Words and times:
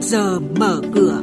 giờ 0.00 0.40
mở 0.40 0.80
cửa. 0.94 1.20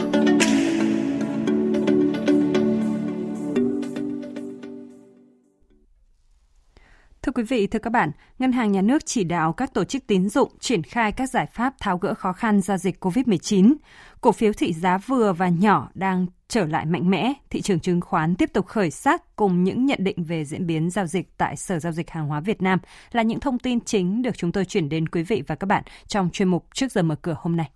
Thưa 7.21 7.31
quý 7.31 7.43
vị, 7.43 7.67
thưa 7.67 7.79
các 7.79 7.89
bạn, 7.89 8.11
Ngân 8.39 8.51
hàng 8.51 8.71
Nhà 8.71 8.81
nước 8.81 9.05
chỉ 9.05 9.23
đạo 9.23 9.53
các 9.53 9.73
tổ 9.73 9.83
chức 9.83 10.07
tín 10.07 10.29
dụng 10.29 10.51
triển 10.59 10.83
khai 10.83 11.11
các 11.11 11.29
giải 11.29 11.45
pháp 11.45 11.73
tháo 11.79 11.97
gỡ 11.97 12.13
khó 12.13 12.33
khăn 12.33 12.61
do 12.61 12.77
dịch 12.77 13.05
COVID-19. 13.05 13.73
Cổ 14.21 14.31
phiếu 14.31 14.53
thị 14.53 14.73
giá 14.73 14.97
vừa 14.97 15.33
và 15.33 15.49
nhỏ 15.49 15.89
đang 15.93 16.25
trở 16.47 16.65
lại 16.65 16.85
mạnh 16.85 17.09
mẽ, 17.09 17.33
thị 17.49 17.61
trường 17.61 17.79
chứng 17.79 18.01
khoán 18.01 18.35
tiếp 18.35 18.49
tục 18.53 18.65
khởi 18.65 18.91
sắc 18.91 19.35
cùng 19.35 19.63
những 19.63 19.85
nhận 19.85 19.99
định 20.03 20.23
về 20.23 20.45
diễn 20.45 20.67
biến 20.67 20.89
giao 20.89 21.05
dịch 21.05 21.37
tại 21.37 21.55
Sở 21.55 21.79
Giao 21.79 21.91
dịch 21.91 22.09
Hàng 22.09 22.27
hóa 22.27 22.39
Việt 22.39 22.61
Nam 22.61 22.79
là 23.11 23.23
những 23.23 23.39
thông 23.39 23.59
tin 23.59 23.79
chính 23.79 24.21
được 24.21 24.37
chúng 24.37 24.51
tôi 24.51 24.65
chuyển 24.65 24.89
đến 24.89 25.07
quý 25.07 25.23
vị 25.23 25.43
và 25.47 25.55
các 25.55 25.65
bạn 25.65 25.83
trong 26.07 26.29
chuyên 26.33 26.47
mục 26.47 26.65
Trước 26.73 26.91
giờ 26.91 27.03
mở 27.03 27.15
cửa 27.21 27.35
hôm 27.39 27.57
nay. 27.57 27.69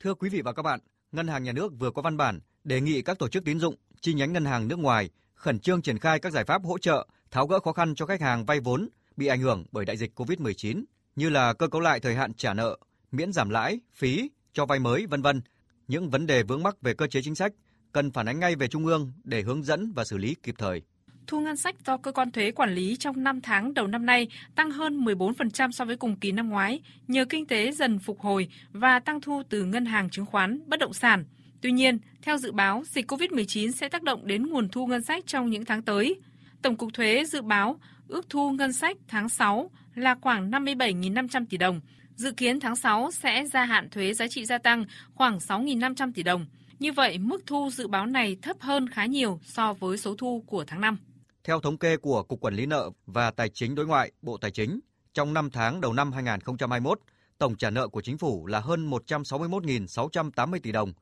Thưa 0.00 0.14
quý 0.14 0.28
vị 0.28 0.42
và 0.42 0.52
các 0.52 0.62
bạn, 0.62 0.80
Ngân 1.12 1.28
hàng 1.28 1.42
Nhà 1.42 1.52
nước 1.52 1.72
vừa 1.78 1.90
có 1.90 2.02
văn 2.02 2.16
bản 2.16 2.40
đề 2.64 2.80
nghị 2.80 3.02
các 3.02 3.18
tổ 3.18 3.28
chức 3.28 3.44
tín 3.44 3.60
dụng, 3.60 3.74
chi 4.00 4.14
nhánh 4.14 4.32
ngân 4.32 4.44
hàng 4.44 4.68
nước 4.68 4.78
ngoài 4.78 5.10
khẩn 5.34 5.58
trương 5.58 5.82
triển 5.82 5.98
khai 5.98 6.18
các 6.18 6.32
giải 6.32 6.44
pháp 6.44 6.64
hỗ 6.64 6.78
trợ 6.78 7.06
tháo 7.30 7.46
gỡ 7.46 7.60
khó 7.60 7.72
khăn 7.72 7.94
cho 7.94 8.06
khách 8.06 8.20
hàng 8.20 8.46
vay 8.46 8.60
vốn 8.60 8.88
bị 9.16 9.26
ảnh 9.26 9.40
hưởng 9.40 9.64
bởi 9.72 9.84
đại 9.84 9.96
dịch 9.96 10.20
COVID-19 10.20 10.84
như 11.16 11.28
là 11.28 11.52
cơ 11.52 11.68
cấu 11.68 11.80
lại 11.80 12.00
thời 12.00 12.14
hạn 12.14 12.34
trả 12.34 12.54
nợ, 12.54 12.78
miễn 13.12 13.32
giảm 13.32 13.50
lãi, 13.50 13.80
phí, 13.92 14.30
cho 14.52 14.66
vay 14.66 14.78
mới, 14.78 15.06
vân 15.06 15.22
vân. 15.22 15.42
Những 15.88 16.10
vấn 16.10 16.26
đề 16.26 16.42
vướng 16.42 16.62
mắc 16.62 16.82
về 16.82 16.94
cơ 16.94 17.06
chế 17.06 17.20
chính 17.22 17.34
sách 17.34 17.52
cần 17.92 18.10
phản 18.10 18.28
ánh 18.28 18.40
ngay 18.40 18.56
về 18.56 18.68
Trung 18.68 18.86
ương 18.86 19.12
để 19.24 19.42
hướng 19.42 19.62
dẫn 19.62 19.92
và 19.92 20.04
xử 20.04 20.16
lý 20.16 20.36
kịp 20.42 20.54
thời. 20.58 20.82
Thu 21.30 21.40
ngân 21.40 21.56
sách 21.56 21.76
do 21.86 21.96
cơ 21.96 22.12
quan 22.12 22.30
thuế 22.30 22.50
quản 22.50 22.74
lý 22.74 22.96
trong 22.96 23.24
5 23.24 23.40
tháng 23.40 23.74
đầu 23.74 23.86
năm 23.86 24.06
nay 24.06 24.28
tăng 24.54 24.70
hơn 24.70 25.04
14% 25.04 25.70
so 25.70 25.84
với 25.84 25.96
cùng 25.96 26.16
kỳ 26.16 26.32
năm 26.32 26.48
ngoái, 26.48 26.80
nhờ 27.08 27.24
kinh 27.24 27.46
tế 27.46 27.72
dần 27.72 27.98
phục 27.98 28.20
hồi 28.20 28.48
và 28.72 28.98
tăng 28.98 29.20
thu 29.20 29.42
từ 29.48 29.64
ngân 29.64 29.84
hàng 29.84 30.10
chứng 30.10 30.26
khoán, 30.26 30.60
bất 30.66 30.80
động 30.80 30.92
sản. 30.92 31.24
Tuy 31.60 31.72
nhiên, 31.72 31.98
theo 32.22 32.36
dự 32.36 32.52
báo, 32.52 32.82
dịch 32.86 33.12
COVID-19 33.12 33.70
sẽ 33.70 33.88
tác 33.88 34.02
động 34.02 34.26
đến 34.26 34.46
nguồn 34.46 34.68
thu 34.68 34.86
ngân 34.86 35.02
sách 35.02 35.26
trong 35.26 35.50
những 35.50 35.64
tháng 35.64 35.82
tới. 35.82 36.20
Tổng 36.62 36.76
cục 36.76 36.94
Thuế 36.94 37.24
dự 37.24 37.42
báo 37.42 37.80
ước 38.08 38.30
thu 38.30 38.50
ngân 38.50 38.72
sách 38.72 38.96
tháng 39.08 39.28
6 39.28 39.70
là 39.94 40.14
khoảng 40.14 40.50
57.500 40.50 41.46
tỷ 41.50 41.56
đồng. 41.56 41.80
Dự 42.14 42.32
kiến 42.32 42.60
tháng 42.60 42.76
6 42.76 43.10
sẽ 43.10 43.46
gia 43.46 43.64
hạn 43.64 43.90
thuế 43.90 44.14
giá 44.14 44.28
trị 44.28 44.44
gia 44.44 44.58
tăng 44.58 44.84
khoảng 45.14 45.38
6.500 45.38 46.12
tỷ 46.12 46.22
đồng. 46.22 46.46
Như 46.78 46.92
vậy, 46.92 47.18
mức 47.18 47.46
thu 47.46 47.70
dự 47.72 47.88
báo 47.88 48.06
này 48.06 48.36
thấp 48.42 48.56
hơn 48.60 48.88
khá 48.88 49.06
nhiều 49.06 49.40
so 49.44 49.72
với 49.72 49.98
số 49.98 50.14
thu 50.14 50.44
của 50.46 50.64
tháng 50.64 50.80
5. 50.80 50.98
Theo 51.44 51.60
thống 51.60 51.78
kê 51.78 51.96
của 51.96 52.22
Cục 52.22 52.40
Quản 52.40 52.54
lý 52.54 52.66
nợ 52.66 52.90
và 53.06 53.30
Tài 53.30 53.48
chính 53.48 53.74
đối 53.74 53.86
ngoại, 53.86 54.12
Bộ 54.22 54.36
Tài 54.36 54.50
chính, 54.50 54.80
trong 55.14 55.34
5 55.34 55.50
tháng 55.50 55.80
đầu 55.80 55.92
năm 55.92 56.12
2021, 56.12 57.00
tổng 57.38 57.56
trả 57.56 57.70
nợ 57.70 57.88
của 57.88 58.00
chính 58.00 58.18
phủ 58.18 58.46
là 58.46 58.60
hơn 58.60 58.90
161.680 58.90 60.58
tỷ 60.62 60.72
đồng. 60.72 60.92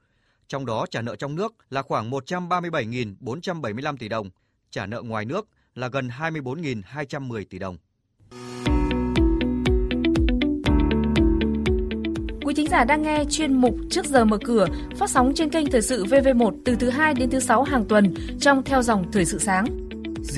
Trong 0.49 0.67
đó 0.67 0.87
trả 0.91 1.03
nợ 1.03 1.17
trong 1.17 1.35
nước 1.35 1.55
là 1.71 1.83
khoảng 1.83 2.11
137.475 2.11 3.97
tỷ 3.97 4.09
đồng, 4.09 4.31
trả 4.71 4.87
nợ 4.87 5.03
ngoài 5.03 5.25
nước 5.25 5.49
là 5.75 5.89
gần 5.89 6.09
24.210 6.09 7.45
tỷ 7.51 7.59
đồng. 7.59 7.77
Quý 12.45 12.55
thính 12.55 12.69
giả 12.71 12.85
đang 12.85 13.03
nghe 13.03 13.25
chuyên 13.31 13.55
mục 13.55 13.77
Trước 13.91 14.07
giờ 14.07 14.25
mở 14.25 14.39
cửa 14.45 14.67
phát 14.97 15.11
sóng 15.11 15.33
trên 15.35 15.51
kênh 15.51 15.71
Thời 15.71 15.83
sự 15.83 16.05
VV1 16.05 16.57
từ 16.65 16.77
thứ 16.77 16.91
2 16.91 17.15
đến 17.15 17.31
thứ 17.31 17.41
6 17.41 17.63
hàng 17.63 17.85
tuần 17.89 18.15
trong 18.41 18.63
theo 18.65 18.83
dòng 18.83 19.13
Thời 19.13 19.25
sự 19.25 19.39
sáng. 19.39 19.88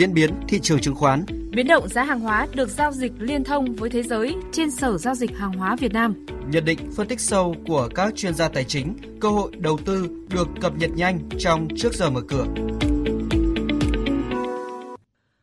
Diễn 0.00 0.14
biến 0.14 0.34
thị 0.48 0.60
trường 0.62 0.80
chứng 0.80 0.94
khoán 0.94 1.24
Biến 1.50 1.66
động 1.66 1.88
giá 1.88 2.04
hàng 2.04 2.20
hóa 2.20 2.46
được 2.54 2.68
giao 2.68 2.92
dịch 2.92 3.12
liên 3.18 3.44
thông 3.44 3.74
với 3.74 3.90
thế 3.90 4.02
giới 4.02 4.36
trên 4.52 4.70
Sở 4.70 4.98
Giao 4.98 5.14
dịch 5.14 5.36
Hàng 5.36 5.52
hóa 5.52 5.76
Việt 5.76 5.92
Nam. 5.92 6.26
Nhận 6.50 6.64
định 6.64 6.78
phân 6.96 7.08
tích 7.08 7.20
sâu 7.20 7.54
của 7.66 7.88
các 7.94 8.14
chuyên 8.16 8.34
gia 8.34 8.48
tài 8.48 8.64
chính, 8.64 8.96
cơ 9.20 9.28
hội 9.28 9.52
đầu 9.58 9.78
tư 9.84 10.08
được 10.30 10.48
cập 10.60 10.76
nhật 10.76 10.90
nhanh 10.96 11.28
trong 11.38 11.68
Trước 11.76 11.94
giờ 11.94 12.10
mở 12.10 12.20
cửa. 12.28 12.46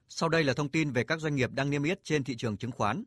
Sau 0.09 0.29
đây 0.29 0.43
là 0.43 0.53
thông 0.53 0.69
tin 0.69 0.91
về 0.91 1.03
các 1.03 1.19
doanh 1.19 1.35
nghiệp 1.35 1.49
đang 1.53 1.69
niêm 1.69 1.83
yết 1.83 2.03
trên 2.03 2.23
thị 2.23 2.35
trường 2.35 2.57
chứng 2.57 2.71
khoán. 2.71 3.03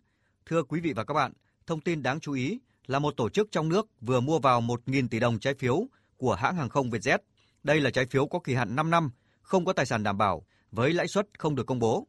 Thưa 0.46 0.62
quý 0.62 0.80
vị 0.80 0.92
và 0.92 1.04
các 1.04 1.14
bạn, 1.14 1.32
thông 1.66 1.80
tin 1.80 2.02
đáng 2.02 2.20
chú 2.20 2.32
ý 2.32 2.58
là 2.86 2.98
một 2.98 3.16
tổ 3.16 3.28
chức 3.28 3.48
trong 3.52 3.68
nước 3.68 3.88
vừa 4.00 4.20
mua 4.20 4.38
vào 4.38 4.60
1.000 4.60 5.08
tỷ 5.08 5.20
đồng 5.20 5.38
trái 5.38 5.54
phiếu 5.54 5.86
của 6.16 6.34
hãng 6.34 6.56
hàng 6.56 6.68
không 6.68 6.90
Vietjet. 6.90 7.18
Đây 7.62 7.80
là 7.80 7.90
trái 7.90 8.06
phiếu 8.06 8.26
có 8.26 8.38
kỳ 8.38 8.54
hạn 8.54 8.76
5 8.76 8.90
năm, 8.90 9.10
không 9.42 9.64
có 9.64 9.72
tài 9.72 9.86
sản 9.86 10.02
đảm 10.02 10.18
bảo, 10.18 10.44
với 10.72 10.92
lãi 10.92 11.08
suất 11.08 11.28
không 11.38 11.54
được 11.54 11.66
công 11.66 11.78
bố. 11.78 12.06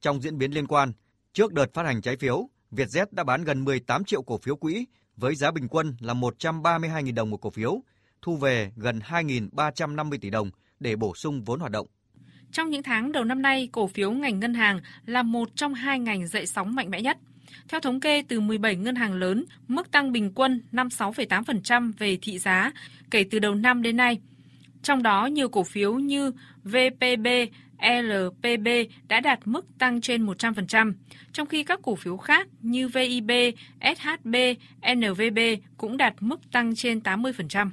Trong 0.00 0.22
diễn 0.22 0.38
biến 0.38 0.52
liên 0.52 0.66
quan, 0.66 0.92
trước 1.32 1.52
đợt 1.52 1.74
phát 1.74 1.86
hành 1.86 2.02
trái 2.02 2.16
phiếu, 2.16 2.48
Vietjet 2.72 3.06
đã 3.10 3.24
bán 3.24 3.44
gần 3.44 3.64
18 3.64 4.04
triệu 4.04 4.22
cổ 4.22 4.38
phiếu 4.38 4.56
quỹ 4.56 4.86
với 5.16 5.34
giá 5.34 5.50
bình 5.50 5.68
quân 5.68 5.96
là 6.00 6.14
132.000 6.14 7.14
đồng 7.14 7.30
một 7.30 7.36
cổ 7.36 7.50
phiếu, 7.50 7.82
thu 8.22 8.36
về 8.36 8.72
gần 8.76 8.98
2.350 8.98 10.18
tỷ 10.20 10.30
đồng 10.30 10.50
để 10.80 10.96
bổ 10.96 11.14
sung 11.14 11.44
vốn 11.44 11.60
hoạt 11.60 11.72
động. 11.72 11.86
Trong 12.52 12.70
những 12.70 12.82
tháng 12.82 13.12
đầu 13.12 13.24
năm 13.24 13.42
nay, 13.42 13.68
cổ 13.72 13.86
phiếu 13.86 14.10
ngành 14.10 14.40
ngân 14.40 14.54
hàng 14.54 14.80
là 15.06 15.22
một 15.22 15.48
trong 15.54 15.74
hai 15.74 15.98
ngành 15.98 16.26
dậy 16.26 16.46
sóng 16.46 16.74
mạnh 16.74 16.90
mẽ 16.90 17.02
nhất. 17.02 17.18
Theo 17.68 17.80
thống 17.80 18.00
kê 18.00 18.22
từ 18.28 18.40
17 18.40 18.76
ngân 18.76 18.94
hàng 18.94 19.14
lớn, 19.14 19.44
mức 19.68 19.90
tăng 19.90 20.12
bình 20.12 20.32
quân 20.34 20.62
56,8% 20.72 21.92
về 21.98 22.18
thị 22.22 22.38
giá 22.38 22.72
kể 23.10 23.24
từ 23.30 23.38
đầu 23.38 23.54
năm 23.54 23.82
đến 23.82 23.96
nay. 23.96 24.20
Trong 24.82 25.02
đó, 25.02 25.26
nhiều 25.26 25.48
cổ 25.48 25.62
phiếu 25.62 25.94
như 25.94 26.32
VPB, 26.64 27.26
LPB 27.78 28.68
đã 29.08 29.20
đạt 29.20 29.38
mức 29.44 29.66
tăng 29.78 30.00
trên 30.00 30.26
100%, 30.26 30.92
trong 31.32 31.46
khi 31.46 31.64
các 31.64 31.80
cổ 31.82 31.94
phiếu 31.94 32.16
khác 32.16 32.48
như 32.60 32.88
VIB, 32.88 33.30
SHB, 33.80 34.34
NVB 34.96 35.38
cũng 35.76 35.96
đạt 35.96 36.14
mức 36.20 36.40
tăng 36.52 36.74
trên 36.74 36.98
80%. 36.98 37.70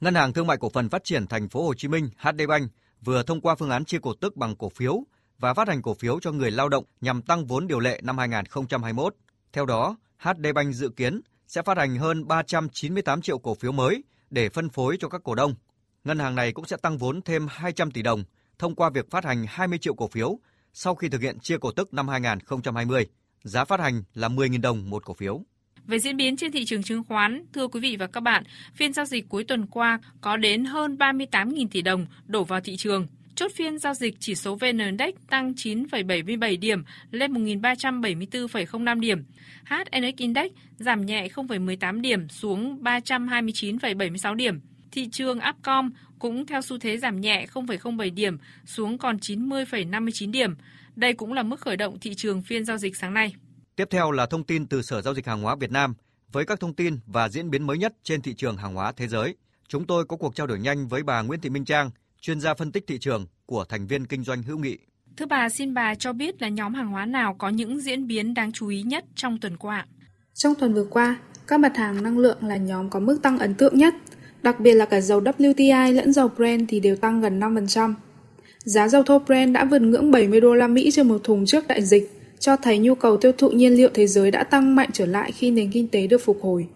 Ngân 0.00 0.14
hàng 0.14 0.32
Thương 0.32 0.46
mại 0.46 0.56
Cổ 0.56 0.68
phần 0.68 0.88
Phát 0.88 1.04
triển 1.04 1.26
Thành 1.26 1.48
phố 1.48 1.66
Hồ 1.66 1.74
Chí 1.74 1.88
Minh 1.88 2.10
HD 2.18 2.40
Bank 2.48 2.70
vừa 3.00 3.22
thông 3.22 3.40
qua 3.40 3.54
phương 3.54 3.70
án 3.70 3.84
chia 3.84 3.98
cổ 3.98 4.14
tức 4.14 4.36
bằng 4.36 4.56
cổ 4.56 4.68
phiếu 4.68 5.04
và 5.38 5.54
phát 5.54 5.68
hành 5.68 5.82
cổ 5.82 5.94
phiếu 5.94 6.20
cho 6.20 6.32
người 6.32 6.50
lao 6.50 6.68
động 6.68 6.84
nhằm 7.00 7.22
tăng 7.22 7.46
vốn 7.46 7.66
điều 7.66 7.80
lệ 7.80 8.00
năm 8.02 8.18
2021. 8.18 9.14
Theo 9.52 9.66
đó, 9.66 9.96
HD 10.18 10.46
Bank 10.54 10.74
dự 10.74 10.88
kiến 10.88 11.20
sẽ 11.46 11.62
phát 11.62 11.78
hành 11.78 11.96
hơn 11.96 12.28
398 12.28 13.22
triệu 13.22 13.38
cổ 13.38 13.54
phiếu 13.54 13.72
mới 13.72 14.04
để 14.30 14.48
phân 14.48 14.68
phối 14.68 14.96
cho 15.00 15.08
các 15.08 15.20
cổ 15.24 15.34
đông. 15.34 15.54
Ngân 16.04 16.18
hàng 16.18 16.34
này 16.34 16.52
cũng 16.52 16.64
sẽ 16.64 16.76
tăng 16.76 16.98
vốn 16.98 17.22
thêm 17.22 17.46
200 17.50 17.90
tỷ 17.90 18.02
đồng 18.02 18.24
thông 18.60 18.74
qua 18.74 18.90
việc 18.90 19.10
phát 19.10 19.24
hành 19.24 19.46
20 19.48 19.78
triệu 19.78 19.94
cổ 19.94 20.08
phiếu 20.08 20.38
sau 20.72 20.94
khi 20.94 21.08
thực 21.08 21.22
hiện 21.22 21.38
chia 21.38 21.58
cổ 21.58 21.72
tức 21.72 21.94
năm 21.94 22.08
2020. 22.08 23.06
Giá 23.42 23.64
phát 23.64 23.80
hành 23.80 24.02
là 24.14 24.28
10.000 24.28 24.60
đồng 24.60 24.90
một 24.90 25.04
cổ 25.04 25.14
phiếu. 25.14 25.42
Về 25.86 25.98
diễn 25.98 26.16
biến 26.16 26.36
trên 26.36 26.52
thị 26.52 26.64
trường 26.64 26.82
chứng 26.82 27.04
khoán, 27.04 27.44
thưa 27.52 27.68
quý 27.68 27.80
vị 27.80 27.96
và 27.96 28.06
các 28.06 28.20
bạn, 28.20 28.44
phiên 28.74 28.92
giao 28.92 29.04
dịch 29.04 29.28
cuối 29.28 29.44
tuần 29.44 29.66
qua 29.66 29.98
có 30.20 30.36
đến 30.36 30.64
hơn 30.64 30.96
38.000 30.96 31.66
tỷ 31.70 31.82
đồng 31.82 32.06
đổ 32.26 32.44
vào 32.44 32.60
thị 32.60 32.76
trường. 32.76 33.06
Chốt 33.34 33.52
phiên 33.54 33.78
giao 33.78 33.94
dịch 33.94 34.14
chỉ 34.20 34.34
số 34.34 34.54
VN 34.54 34.78
Index 34.78 35.14
tăng 35.30 35.52
9,77 35.52 36.60
điểm 36.60 36.84
lên 37.10 37.32
1.374,05 37.32 39.00
điểm. 39.00 39.24
HNX 39.64 40.16
Index 40.16 40.52
giảm 40.78 41.06
nhẹ 41.06 41.28
0,18 41.34 42.00
điểm 42.00 42.28
xuống 42.28 42.82
329,76 42.82 44.34
điểm. 44.34 44.60
Thị 44.92 45.08
trường 45.12 45.38
Upcom 45.50 45.90
cũng 46.20 46.46
theo 46.46 46.62
xu 46.62 46.78
thế 46.78 46.98
giảm 46.98 47.20
nhẹ 47.20 47.46
0,07 47.52 48.14
điểm 48.14 48.38
xuống 48.66 48.98
còn 48.98 49.16
90,59 49.16 50.30
điểm. 50.30 50.54
Đây 50.96 51.14
cũng 51.14 51.32
là 51.32 51.42
mức 51.42 51.60
khởi 51.60 51.76
động 51.76 51.98
thị 52.00 52.14
trường 52.14 52.42
phiên 52.42 52.64
giao 52.64 52.78
dịch 52.78 52.96
sáng 52.96 53.14
nay. 53.14 53.34
Tiếp 53.76 53.88
theo 53.90 54.10
là 54.10 54.26
thông 54.26 54.44
tin 54.44 54.66
từ 54.66 54.82
Sở 54.82 55.02
Giao 55.02 55.14
dịch 55.14 55.26
Hàng 55.26 55.42
hóa 55.42 55.54
Việt 55.54 55.70
Nam 55.70 55.94
với 56.32 56.44
các 56.44 56.60
thông 56.60 56.74
tin 56.74 56.98
và 57.06 57.28
diễn 57.28 57.50
biến 57.50 57.66
mới 57.66 57.78
nhất 57.78 57.94
trên 58.02 58.22
thị 58.22 58.34
trường 58.34 58.56
hàng 58.56 58.74
hóa 58.74 58.92
thế 58.92 59.08
giới. 59.08 59.34
Chúng 59.68 59.86
tôi 59.86 60.04
có 60.04 60.16
cuộc 60.16 60.34
trao 60.34 60.46
đổi 60.46 60.58
nhanh 60.58 60.88
với 60.88 61.02
bà 61.02 61.22
Nguyễn 61.22 61.40
Thị 61.40 61.50
Minh 61.50 61.64
Trang, 61.64 61.90
chuyên 62.20 62.40
gia 62.40 62.54
phân 62.54 62.72
tích 62.72 62.84
thị 62.86 62.98
trường 62.98 63.26
của 63.46 63.64
thành 63.64 63.86
viên 63.86 64.06
kinh 64.06 64.24
doanh 64.24 64.42
hữu 64.42 64.58
nghị. 64.58 64.78
Thưa 65.16 65.26
bà, 65.26 65.48
xin 65.48 65.74
bà 65.74 65.94
cho 65.94 66.12
biết 66.12 66.42
là 66.42 66.48
nhóm 66.48 66.74
hàng 66.74 66.88
hóa 66.88 67.06
nào 67.06 67.34
có 67.38 67.48
những 67.48 67.80
diễn 67.80 68.06
biến 68.06 68.34
đáng 68.34 68.52
chú 68.52 68.68
ý 68.68 68.82
nhất 68.82 69.04
trong 69.14 69.38
tuần 69.40 69.56
qua? 69.56 69.86
Trong 70.34 70.54
tuần 70.54 70.74
vừa 70.74 70.86
qua, 70.90 71.16
các 71.46 71.60
mặt 71.60 71.76
hàng 71.76 72.02
năng 72.02 72.18
lượng 72.18 72.38
là 72.42 72.56
nhóm 72.56 72.90
có 72.90 73.00
mức 73.00 73.18
tăng 73.22 73.38
ấn 73.38 73.54
tượng 73.54 73.78
nhất, 73.78 73.94
đặc 74.42 74.60
biệt 74.60 74.74
là 74.74 74.84
cả 74.84 75.00
dầu 75.00 75.20
WTI 75.20 75.94
lẫn 75.94 76.12
dầu 76.12 76.28
Brent 76.36 76.66
thì 76.68 76.80
đều 76.80 76.96
tăng 76.96 77.20
gần 77.20 77.40
5%. 77.40 77.94
Giá 78.64 78.88
dầu 78.88 79.02
thô 79.02 79.18
Brent 79.18 79.54
đã 79.54 79.64
vượt 79.64 79.82
ngưỡng 79.82 80.10
70 80.10 80.40
đô 80.40 80.54
la 80.54 80.66
Mỹ 80.66 80.90
trên 80.90 81.08
một 81.08 81.24
thùng 81.24 81.46
trước 81.46 81.66
đại 81.68 81.82
dịch, 81.82 82.10
cho 82.38 82.56
thấy 82.56 82.78
nhu 82.78 82.94
cầu 82.94 83.16
tiêu 83.16 83.32
thụ 83.38 83.50
nhiên 83.50 83.74
liệu 83.74 83.88
thế 83.94 84.06
giới 84.06 84.30
đã 84.30 84.44
tăng 84.44 84.74
mạnh 84.74 84.88
trở 84.92 85.06
lại 85.06 85.32
khi 85.32 85.50
nền 85.50 85.70
kinh 85.70 85.88
tế 85.88 86.06
được 86.06 86.24
phục 86.24 86.38
hồi. 86.42 86.66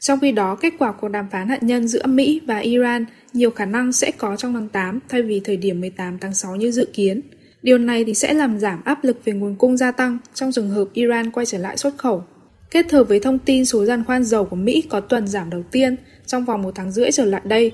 Trong 0.00 0.20
khi 0.20 0.32
đó, 0.32 0.54
kết 0.54 0.72
quả 0.78 0.92
cuộc 0.92 1.08
đàm 1.08 1.26
phán 1.32 1.48
hạt 1.48 1.62
nhân 1.62 1.88
giữa 1.88 2.06
Mỹ 2.06 2.40
và 2.46 2.58
Iran 2.58 3.04
nhiều 3.32 3.50
khả 3.50 3.64
năng 3.64 3.92
sẽ 3.92 4.10
có 4.10 4.36
trong 4.36 4.54
tháng 4.54 4.68
8 4.68 4.98
thay 5.08 5.22
vì 5.22 5.40
thời 5.44 5.56
điểm 5.56 5.80
18 5.80 6.18
tháng 6.18 6.34
6 6.34 6.56
như 6.56 6.70
dự 6.70 6.88
kiến. 6.92 7.20
Điều 7.62 7.78
này 7.78 8.04
thì 8.04 8.14
sẽ 8.14 8.34
làm 8.34 8.58
giảm 8.58 8.84
áp 8.84 9.04
lực 9.04 9.24
về 9.24 9.32
nguồn 9.32 9.56
cung 9.56 9.76
gia 9.76 9.92
tăng 9.92 10.18
trong 10.34 10.52
trường 10.52 10.70
hợp 10.70 10.88
Iran 10.92 11.30
quay 11.30 11.46
trở 11.46 11.58
lại 11.58 11.76
xuất 11.76 11.98
khẩu. 11.98 12.24
Kết 12.70 12.92
hợp 12.92 13.04
với 13.04 13.20
thông 13.20 13.38
tin 13.38 13.64
số 13.64 13.84
giàn 13.84 14.04
khoan 14.04 14.24
dầu 14.24 14.44
của 14.44 14.56
Mỹ 14.56 14.82
có 14.90 15.00
tuần 15.00 15.28
giảm 15.28 15.50
đầu 15.50 15.62
tiên 15.70 15.96
trong 16.26 16.44
vòng 16.44 16.62
một 16.62 16.72
tháng 16.74 16.92
rưỡi 16.92 17.12
trở 17.12 17.24
lại 17.24 17.40
đây, 17.44 17.72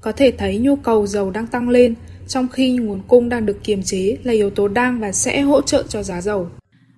có 0.00 0.12
thể 0.12 0.32
thấy 0.38 0.58
nhu 0.58 0.76
cầu 0.76 1.06
dầu 1.06 1.30
đang 1.30 1.46
tăng 1.46 1.68
lên, 1.68 1.94
trong 2.28 2.48
khi 2.48 2.76
nguồn 2.76 3.02
cung 3.08 3.28
đang 3.28 3.46
được 3.46 3.64
kiềm 3.64 3.82
chế 3.82 4.16
là 4.22 4.32
yếu 4.32 4.50
tố 4.50 4.68
đang 4.68 5.00
và 5.00 5.12
sẽ 5.12 5.40
hỗ 5.40 5.62
trợ 5.62 5.84
cho 5.88 6.02
giá 6.02 6.20
dầu. 6.20 6.50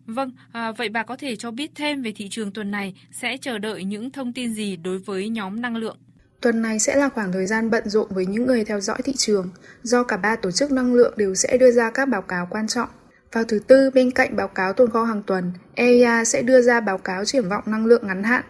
Vâng, 0.07 0.33
à, 0.53 0.73
vậy 0.73 0.89
bà 0.89 1.03
có 1.03 1.17
thể 1.17 1.37
cho 1.37 1.51
biết 1.51 1.71
thêm 1.75 2.03
về 2.03 2.13
thị 2.17 2.29
trường 2.31 2.53
tuần 2.53 2.71
này 2.71 2.95
sẽ 3.13 3.37
chờ 3.41 3.59
đợi 3.59 3.85
những 3.85 4.11
thông 4.11 4.33
tin 4.33 4.55
gì 4.55 4.77
đối 4.77 4.99
với 4.99 5.29
nhóm 5.29 5.61
năng 5.61 5.77
lượng? 5.77 5.97
Tuần 6.41 6.63
này 6.63 6.79
sẽ 6.79 6.97
là 6.97 7.09
khoảng 7.09 7.33
thời 7.33 7.47
gian 7.47 7.71
bận 7.71 7.89
rộn 7.89 8.07
với 8.11 8.27
những 8.27 8.47
người 8.47 8.65
theo 8.65 8.81
dõi 8.81 8.99
thị 9.05 9.13
trường, 9.17 9.51
do 9.83 10.03
cả 10.03 10.17
ba 10.17 10.37
tổ 10.37 10.51
chức 10.51 10.73
năng 10.73 10.95
lượng 10.95 11.15
đều 11.17 11.35
sẽ 11.35 11.57
đưa 11.61 11.71
ra 11.71 11.91
các 11.91 12.09
báo 12.09 12.23
cáo 12.23 12.47
quan 12.51 12.67
trọng. 12.67 12.89
Vào 13.33 13.45
thứ 13.45 13.59
Tư, 13.59 13.91
bên 13.91 14.11
cạnh 14.11 14.37
báo 14.37 14.49
cáo 14.49 14.73
tồn 14.73 14.91
kho 14.91 15.05
hàng 15.05 15.23
tuần, 15.23 15.53
EIA 15.75 16.25
sẽ 16.25 16.43
đưa 16.43 16.63
ra 16.63 16.81
báo 16.81 16.99
cáo 16.99 17.25
triển 17.25 17.49
vọng 17.49 17.65
năng 17.67 17.87
lượng 17.87 18.07
ngắn 18.07 18.23
hạn. 18.23 18.45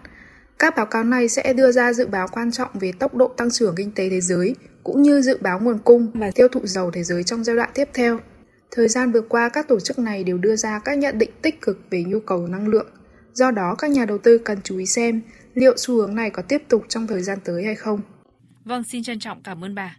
Các 0.59 0.77
báo 0.77 0.87
cáo 0.87 1.05
này 1.05 1.29
sẽ 1.29 1.53
đưa 1.53 1.73
ra 1.73 1.93
dự 1.93 2.07
báo 2.07 2.29
quan 2.33 2.53
trọng 2.53 2.69
về 2.75 2.93
tốc 2.99 3.15
độ 3.15 3.29
tăng 3.29 3.51
trưởng 3.51 3.75
kinh 3.77 3.93
tế 3.93 4.11
thế 4.11 4.21
giới, 4.21 4.57
cũng 4.85 5.03
như 5.03 5.23
dự 5.23 5.39
báo 5.41 5.61
nguồn 5.61 5.79
cung 5.79 6.11
và 6.15 6.31
tiêu 6.35 6.49
thụ 6.49 6.61
dầu 6.65 6.91
thế 6.91 7.03
giới 7.03 7.23
trong 7.25 7.45
giai 7.45 7.57
đoạn 7.57 7.71
tiếp 7.75 7.89
theo. 7.95 8.19
Thời 8.71 8.89
gian 8.89 9.13
vừa 9.13 9.21
qua, 9.21 9.49
các 9.49 9.69
tổ 9.69 9.81
chức 9.81 9.99
này 9.99 10.25
đều 10.25 10.39
đưa 10.39 10.57
ra 10.57 10.79
các 10.85 10.99
nhận 10.99 11.19
định 11.19 11.31
tích 11.43 11.61
cực 11.61 11.79
về 11.91 12.05
nhu 12.05 12.21
cầu 12.21 12.47
năng 12.47 12.69
lượng. 12.69 12.87
Do 13.33 13.51
đó, 13.51 13.75
các 13.79 13.91
nhà 13.91 14.05
đầu 14.05 14.19
tư 14.19 14.39
cần 14.39 14.59
chú 14.65 14.79
ý 14.79 14.87
xem 14.87 15.23
liệu 15.55 15.77
xu 15.77 15.95
hướng 15.95 16.15
này 16.15 16.31
có 16.31 16.43
tiếp 16.43 16.63
tục 16.69 16.85
trong 16.89 17.07
thời 17.07 17.23
gian 17.23 17.39
tới 17.45 17.65
hay 17.65 17.75
không. 17.75 18.01
Vâng, 18.65 18.85
xin 18.85 19.03
trân 19.03 19.19
trọng 19.19 19.43
cảm 19.43 19.65
ơn 19.65 19.75
bà. 19.75 19.97